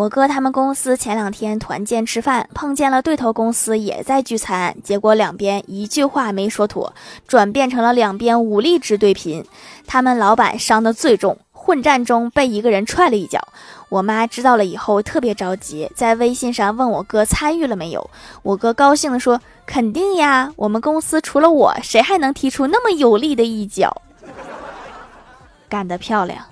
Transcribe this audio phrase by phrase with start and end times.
[0.00, 4.74] 我哥他们公司前两天团建吃饭，碰见了对头公司也在聚餐。
[4.82, 6.94] 结果两边一句话没说妥，
[7.28, 9.44] 转变成了两边武力值对拼。
[9.86, 13.46] 他们老板伤得最重，混战中被一个人踹了一脚。
[13.90, 18.08] 我妈知道了以后特别着急，在微信上问我哥参与了没有。
[18.42, 24.00] 我哥高兴地说：「肯定呀，我们公司除了我，谁还能踢出那么有力的一脚？
[25.68, 26.42] 干得漂亮！」